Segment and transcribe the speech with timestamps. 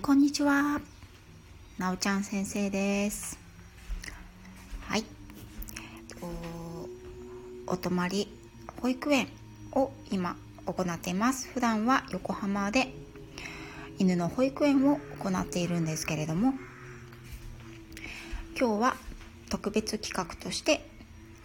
[0.00, 0.80] こんにちは。
[1.76, 3.38] なおちゃん先生です。
[4.86, 5.04] はい。
[7.66, 8.32] お泊まり
[8.80, 9.28] 保育園
[9.72, 11.48] を今行っています。
[11.48, 12.94] 普段は横浜で
[13.98, 16.54] 犬の保育園を行っているんですけれども、
[18.58, 18.96] 今日は
[19.50, 20.88] 特別企画として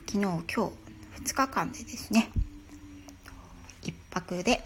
[0.06, 0.54] 昨日今日
[1.24, 2.30] 2日間でですね、
[3.82, 4.64] 一泊で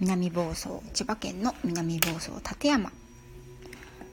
[0.00, 2.90] 南房総千葉県の南房総館山。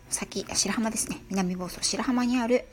[0.09, 1.21] 先白浜ですね。
[1.29, 2.65] 南房総白浜にある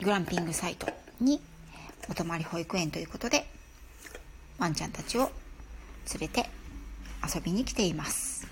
[0.00, 0.86] グランピングサイト
[1.20, 1.40] に
[2.08, 3.44] お泊まり保育園ということで
[4.58, 5.32] ワンちゃんたちを
[6.12, 6.48] 連れて
[7.34, 8.46] 遊びに来ています。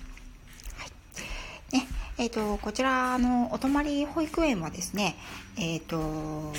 [0.79, 1.77] はい。
[1.77, 1.87] ね
[2.19, 5.15] えーと、こちらのお泊まり保育園はですね、
[5.57, 6.53] えーと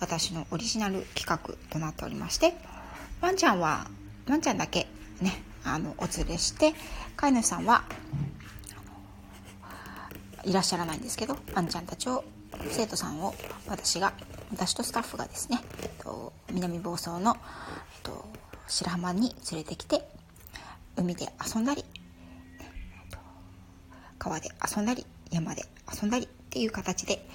[0.00, 2.54] 私のオリジナル企画となっておりまして
[3.20, 3.88] ワンちゃんは
[4.28, 4.86] ワンちゃんだけ
[5.20, 6.74] ねあのお連れして
[7.16, 7.84] 飼い主さんは
[10.44, 12.24] いらっしゃらないんですけどワンちゃんたちを
[12.70, 13.34] 生徒さんを
[13.68, 14.12] 私が
[14.50, 15.60] 私とスタッフがですね
[16.50, 17.36] 南房総の、
[18.66, 20.08] 白浜に連れてきて
[20.96, 21.84] 海で遊んだり、
[24.18, 27.28] 川で遊んだり山で遊んだりっていう形で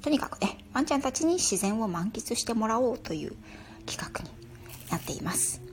[0.00, 3.36] とにかくねワンちゃんたちに自然を満喫してもらおうという
[3.86, 4.30] 企画に
[4.90, 5.65] なっています。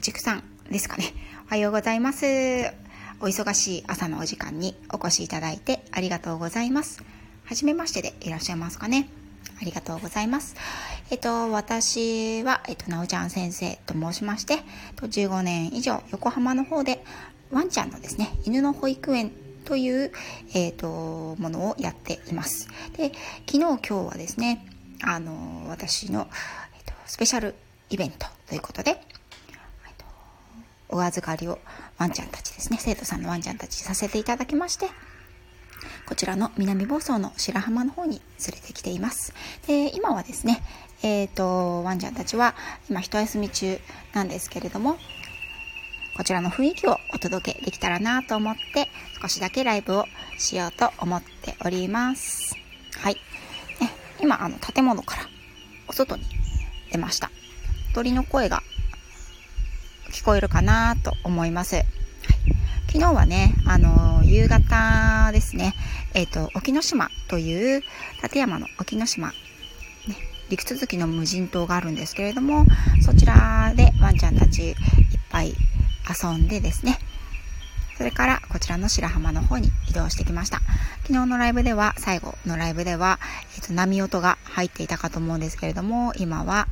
[0.00, 1.12] はい、あ、ちくさんですかね。
[1.46, 2.24] おはようございます。
[3.20, 7.04] お忙しい朝のお時間にお越しいただいてありがとうございます。
[7.44, 9.10] はじめましてでいらっしゃいますかね。
[9.60, 10.56] ありがとうございます。
[11.10, 14.60] えっと、私は、えっと、なおちゃん先生と申しまして、
[14.96, 17.04] 15年以上横浜の方で
[17.50, 19.32] ワンちゃんのですね、犬の保育園
[19.66, 20.12] という、
[20.54, 22.68] えっと、ものをやっています。
[22.96, 23.12] で、
[23.46, 24.66] 昨日今日はですね、
[25.02, 26.26] あの、私の、
[26.74, 27.54] えっと、スペシャル
[27.90, 29.02] イベントということで、
[30.90, 31.58] お預かりを
[31.98, 34.86] ワンちゃんたちですね、生徒さんのワンちゃんたちさせていただきまして、
[36.06, 39.32] こちらの南房総の白浜の方に連れてきています。
[39.66, 40.62] で、今はですね、
[41.02, 42.54] えっ、ー、と、ワンちゃんたちは
[42.90, 43.78] 今一休み中
[44.12, 44.96] なんですけれども、
[46.16, 48.88] こちらの雰囲気をお届けできたらなと思って、
[49.22, 50.04] 少しだけライブを
[50.38, 52.56] しようと思っております。
[52.98, 53.14] はい。
[53.80, 55.22] ね、今、あの、建物から
[55.88, 56.24] お外に
[56.92, 57.30] 出ました。
[57.94, 58.62] 鳥の声が
[60.10, 61.76] 聞こえるかなと思います。
[61.76, 61.86] はい、
[62.88, 65.74] 昨日はね、あの、夕方ですね、
[66.14, 67.82] えっ、ー、と、沖ノ島という、
[68.22, 69.34] 立山の沖ノ島、ね、
[70.50, 72.66] 陸続きの無人島があるんですけれども、
[73.02, 74.76] そちらでワンちゃんたちいっ
[75.30, 75.54] ぱい
[76.22, 76.98] 遊んでですね、
[77.96, 80.60] それからこちらの白浜の方に移動してきました。
[81.02, 83.20] 昨日のライブでは、最後のライブでは、
[83.56, 86.66] えっ、ー、と、波音が入っていたかと思うんですけれども、今は、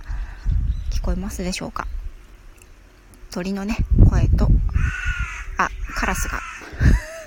[0.90, 1.86] 聞こえますでしょうか？
[3.30, 3.76] 鳥のね、
[4.08, 4.48] 声と、
[5.58, 6.40] あ、カラスが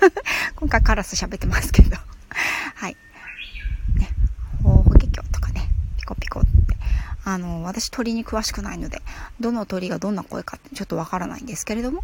[0.56, 1.96] 今回カラス喋ってますけど
[2.74, 2.96] はい。
[3.94, 4.10] ね、
[4.62, 6.76] ほうほけきょとかね、ピコピコって。
[7.24, 9.00] あの、私鳥に詳しくないので、
[9.38, 12.02] どの鳥がどんな声かってちょっとわからないんですけれども、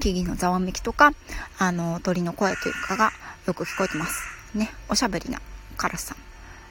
[0.00, 1.12] 木々のざわめきとか、
[1.58, 3.12] あの、鳥の声というかが
[3.46, 4.22] よく聞こえてます。
[4.54, 5.40] ね、おしゃべりな
[5.76, 6.16] カラスさん、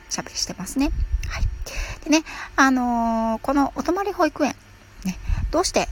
[0.10, 0.92] しゃべりしてますね。
[1.30, 1.48] はい。
[2.04, 2.24] でね、
[2.58, 4.56] あのー、このお泊まり保育園、
[5.06, 5.18] ね、
[5.52, 5.88] どうして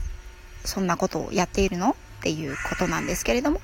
[0.64, 1.90] そんなことをやっているの？
[1.90, 3.60] っていうことなんですけれども、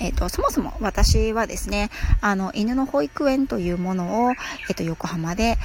[0.00, 5.58] え、ー、と、そもそも私はですね、あの、犬の保育園というものを、え、ー、と、横浜で、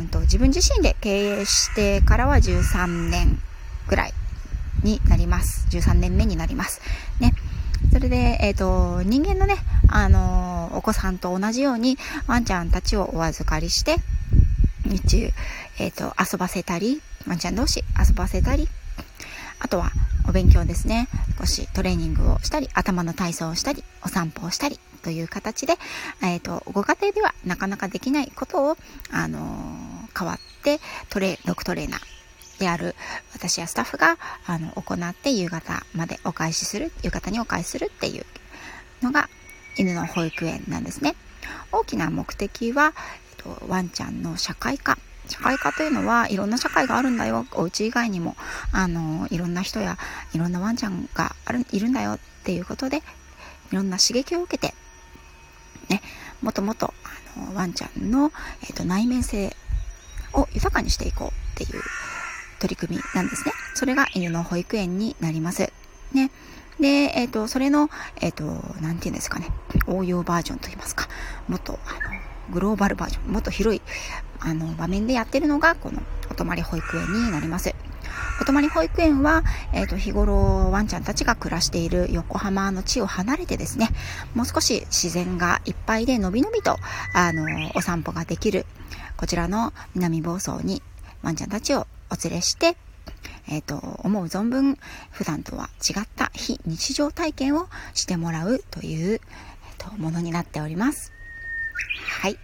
[0.00, 3.38] うんと、自分自身で経営してからは13年
[3.88, 4.12] ぐらい
[4.82, 5.66] になります。
[5.70, 6.80] 13年目になります。
[7.20, 7.34] ね。
[7.92, 9.56] それで、えっ、ー、と、人間のね、
[9.88, 13.96] あのお子さんと同じように、ワンちゃんたちをお預かりして、
[14.84, 15.30] 日中、
[15.78, 18.68] えっ、と、遊ばせたり、ワンちゃん同士遊ばせたり、
[19.58, 19.90] あとは
[20.28, 21.08] お勉強ですね。
[21.38, 25.74] 少しトレーニングをしたり、頭の体操をしたり、お散歩をしたりという形で、
[26.22, 28.76] えっ、ー、と、ご家庭ではなかなかできないことを、
[29.10, 30.80] あのー、代わって、
[31.10, 32.00] トレ、ドッグトレーナー
[32.58, 32.94] である
[33.34, 38.26] 私やスタッフが、あの、行って夕方までお返しする、夕方にお返しするっていう
[39.02, 39.28] のが、
[39.76, 41.14] 犬の保育園なんですね。
[41.70, 42.94] 大きな目的は、
[43.38, 44.98] えっ、と、ワンちゃんの社会化。
[45.28, 47.46] 社会科というのはいろんな社会があるんだよ。
[47.52, 48.36] お家以外にも、
[48.72, 49.98] あの、いろんな人や
[50.34, 52.98] いろんなワンちゃんがある、いるんだよっていうことで、
[53.72, 54.74] いろんな刺激を受けて、
[55.88, 56.02] ね、
[56.42, 56.92] もっともっと、
[57.36, 58.32] あの、ワンちゃんの、
[58.62, 59.56] えっ、ー、と、内面性
[60.32, 61.82] を豊かにしていこうっていう
[62.60, 63.52] 取り組みなんですね。
[63.74, 65.72] それが犬の保育園になります。
[66.12, 66.30] ね。
[66.80, 67.88] で、えっ、ー、と、それの、
[68.20, 68.44] えっ、と、
[68.80, 69.48] なんていうんですかね、
[69.86, 71.08] 応用バージョンといいますか、
[71.48, 72.20] もっと、あの、
[72.52, 73.82] グローバルバージョン、もっと広い
[74.40, 76.00] あの場面でやってるのがこの
[76.30, 77.74] お泊まり保育園になります。
[78.40, 79.42] お泊まり保育園は、
[79.72, 83.88] えっ、ー、と、日頃ワンちゃんたちが暮らしている横浜の地を離れてですね、
[84.34, 86.76] もう少し自然がいっぱいでのびのびと、
[87.14, 88.66] あの、お散歩ができる、
[89.16, 90.82] こちらの南房総に
[91.22, 92.76] ワンちゃんたちをお連れして、
[93.48, 94.78] えっ、ー、と、思う存分、
[95.10, 101.12] 普段とは違った非日常体験をしてもらうという、えっ、ー、と、ものになっております。
[102.20, 102.38] はい。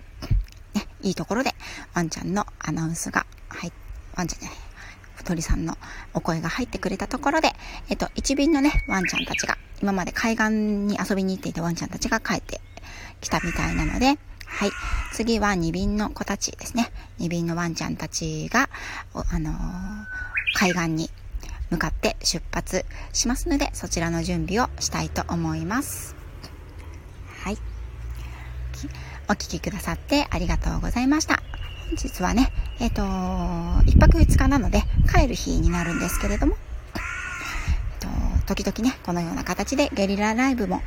[1.02, 1.54] いいところで、
[1.94, 3.72] ワンちゃんのアナウンスが、はい、
[4.16, 4.58] ワンちゃんじゃない、
[5.24, 5.76] 鳥さんの
[6.14, 7.52] お声が入ってくれたところで、
[7.88, 12.60] えっと、一便のね、ワンちゃんたちが、今まで海岸に遊びに行っていたワンちゃんたちが帰って
[13.20, 14.70] きたみたいなので、はい。
[15.12, 16.92] 次は二便の子たちですね。
[17.18, 18.68] 二便のワンちゃんたちが、
[19.14, 19.54] あのー、
[20.54, 21.10] 海岸に
[21.70, 26.14] 向かって出発しますので、そちらの準備をしたいと思います。
[27.42, 27.58] はい。
[29.28, 31.42] お聴きくださってありがとうございました。
[31.88, 34.82] 本日はね、えっ、ー、と、1泊2日なので
[35.14, 36.56] 帰る日になるんですけれども、
[36.94, 36.98] え
[38.38, 40.82] っ、と、時々ね、このような形でゲリラライブも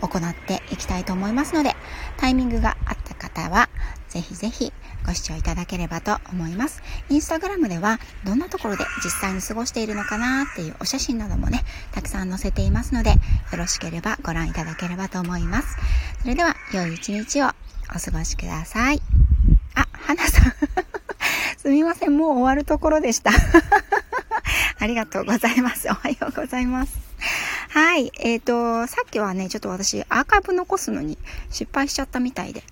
[0.00, 1.74] 行っていきたいと思いますので、
[2.16, 3.68] タイミングがあった方は、
[4.08, 4.72] ぜひぜひ
[5.06, 6.82] ご視聴いただければと思います。
[7.08, 13.16] インスタグラムではどんなところで実際に過ごしているのかなっていうお写真などもね、たくさん載せていますので、よ
[13.56, 15.76] ろしければご覧いただければと思います。
[16.22, 19.00] それでは、良い一日をお過ごしください。
[19.74, 20.52] あ、花さん
[21.56, 23.30] すみません、もう終わるところでした。
[24.78, 25.88] ありがとうございます。
[25.88, 26.98] おはようございます。
[27.70, 28.12] はい。
[28.18, 31.16] えっ、ー、と、さっきはね、ちょっと私、アーカイブ残すのに
[31.48, 32.64] 失敗しちゃったみたいで、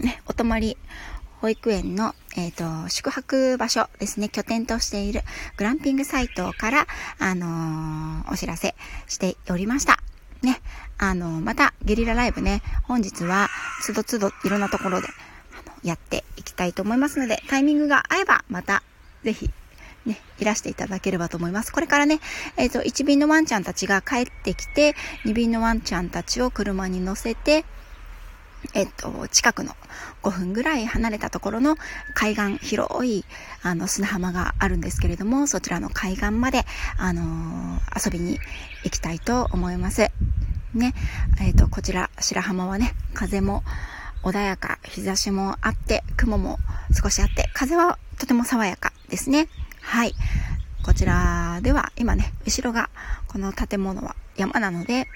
[0.00, 0.76] ね、お泊まり
[1.40, 5.22] 保育園の、えっ、ー、と、宿泊場所ですね、拠点としている
[5.56, 6.86] グランピングサイトから、
[7.20, 8.74] あのー、お知らせ
[9.06, 10.00] しておりました。
[10.44, 10.60] ね、
[10.98, 13.48] あのまたゲリラライブね、本日は、
[13.82, 15.08] つどつどいろんなところで、
[15.52, 18.82] あの、やっていきたいと思いますので、タイミングが合えば、また、
[19.22, 19.50] ぜひ、
[20.06, 21.72] ね、いらしていただければと思います。
[21.72, 22.20] これからね、
[22.56, 24.94] えっ、ー、と、1便のワンちゃんたちが帰ってきて、
[25.24, 27.64] 2便のワンちゃんたちを車に乗せて、
[28.72, 29.74] えっと、近くの
[30.22, 31.76] 5分ぐらい離れたところの
[32.14, 33.24] 海岸、広い
[33.62, 36.64] あの砂浜があるんですけれども、そちらの海岸まで、
[36.96, 38.38] あのー、遊びに
[38.84, 40.10] 行きたいと思います。
[40.74, 40.94] ね、
[41.40, 43.62] えっと、こちら白浜はね、風も
[44.22, 46.58] 穏やか、日差しもあって、雲も
[46.92, 49.48] 少しあって、風はとても爽やかですね。
[49.80, 50.14] はい。
[50.84, 52.90] こちらでは今ね、後ろが
[53.28, 55.08] この建物は山なので、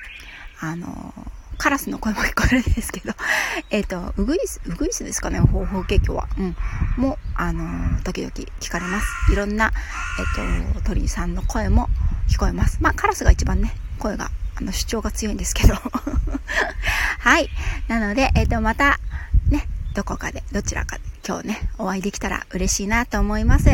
[0.60, 1.14] あの
[1.58, 3.12] カラスの声も聞こえるんですけど、
[3.70, 6.28] えっ、と、ウグイス、ウグイスですかね、方法景況は。
[6.38, 6.56] うん。
[6.96, 9.32] も、あの時々聞かれます。
[9.32, 9.72] いろんな、
[10.19, 11.90] えっ、と、鳥さんの声も
[12.28, 12.78] 聞こえます。
[12.81, 15.75] まあ、カラスが一番ね、声が、あの、主張が強いんですけど。
[17.20, 17.49] はい。
[17.87, 18.99] なので、えっ、と、また、
[19.49, 23.70] ね、どこかで、どちらかで、今日ね、お会いできたら嬉しいなと思います。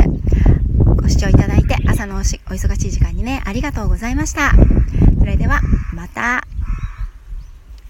[0.96, 4.52] ご視聴いただいて、朝のおしお忙しい時間にね、ありがとうございました。
[5.18, 5.60] それでは、
[5.92, 6.46] また。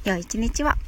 [0.04, 0.83] 良い一日を。